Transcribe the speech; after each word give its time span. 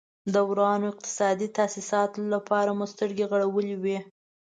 د 0.33 0.35
ورانو 0.49 0.85
اقتصادي 0.93 1.47
تاسیساتو 1.57 2.19
لپاره 2.33 2.69
مو 2.77 2.85
سترګې 2.93 3.25
غړولې 3.31 3.75
وې. 3.83 3.99